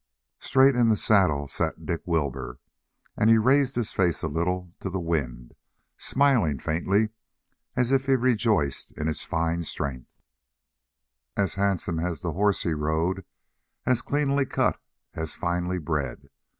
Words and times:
Straight 0.39 0.73
in 0.73 0.89
the 0.89 0.97
saddle 0.97 1.47
sat 1.47 1.85
Dick 1.85 2.01
Wilbur, 2.07 2.57
and 3.15 3.29
he 3.29 3.37
raised 3.37 3.75
his 3.75 3.91
face 3.93 4.23
a 4.23 4.27
little 4.27 4.73
to 4.79 4.89
the 4.89 4.99
wind, 4.99 5.53
smiling 5.95 6.57
faintly 6.57 7.09
as 7.75 7.91
if 7.91 8.07
he 8.07 8.15
rejoiced 8.15 8.91
in 8.97 9.07
its 9.07 9.23
fine 9.23 9.61
strength, 9.61 10.09
as 11.37 11.53
handsome 11.53 11.99
as 11.99 12.21
the 12.21 12.31
horse 12.33 12.63
he 12.63 12.73
rode, 12.73 13.25
as 13.85 14.01
cleanly 14.01 14.47
cut, 14.47 14.81
as 15.13 15.35
finely 15.35 15.77
bred. 15.77 16.29